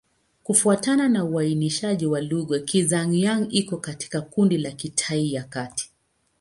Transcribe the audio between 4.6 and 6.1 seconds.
Kitai ya Kati.